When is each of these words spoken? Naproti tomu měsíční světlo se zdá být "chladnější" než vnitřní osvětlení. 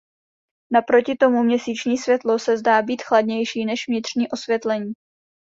Naproti 0.71 1.15
tomu 1.15 1.43
měsíční 1.43 1.97
světlo 1.97 2.39
se 2.39 2.57
zdá 2.57 2.81
být 2.81 3.01
"chladnější" 3.03 3.65
než 3.65 3.87
vnitřní 3.87 4.29
osvětlení. 4.31 4.93